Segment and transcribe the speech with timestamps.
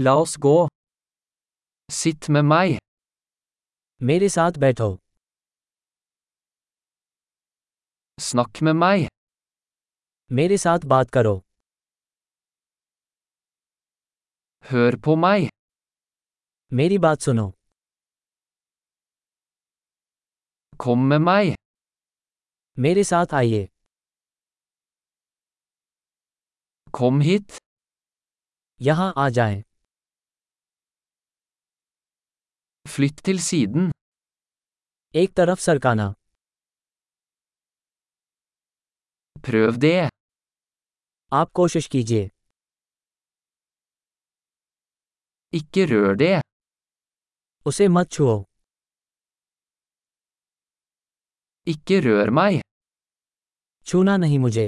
[0.00, 0.68] La oss gå.
[1.92, 2.78] Sitt med meg.
[4.08, 4.88] मेरे साथ बैठो
[8.26, 9.06] Snakk med meg.
[10.38, 11.34] मेरे साथ बात करो
[14.70, 15.48] Hør på meg.
[16.80, 17.46] मेरी बात सुनो
[20.84, 21.54] Kom med meg.
[22.86, 23.68] मेरे साथ आइए
[26.98, 27.58] Kom hit.
[28.80, 29.67] यहाँ आ जाएँ।
[32.97, 33.91] Flytt til siden.
[35.21, 36.07] एक तरफ सरकाना
[39.45, 40.09] Prøv det.
[41.31, 42.29] आप कोशिश कीजिए
[45.59, 46.41] Ikke rør det.
[47.69, 48.37] उसे मत छुओ
[51.73, 52.53] Ikke rør meg.
[53.87, 54.67] छूना नहीं मुझे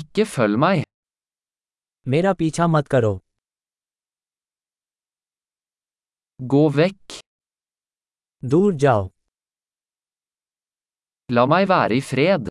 [0.00, 0.84] Ikke følg meg.
[2.06, 3.12] मेरा पीछा मत करो
[6.52, 7.18] Gå vekk.
[8.50, 9.08] दूर जाओ
[11.36, 12.48] La meg være i fred.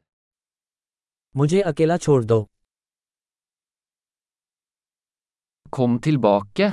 [1.38, 2.38] मुझे अकेला छोड़ दो
[5.78, 6.70] Kom tilbake.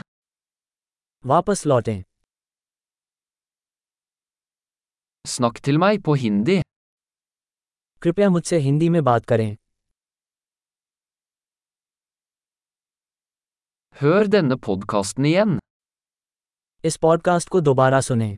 [1.33, 2.03] वापस लौटें
[5.35, 6.61] Snakk til meg på hindi.
[8.03, 9.51] कृपया मुझसे हिंदी में बात करें
[14.01, 15.59] Hør denne podkasten igjen.
[16.84, 18.38] इस पॉडकास्ट को दोबारा सुनें।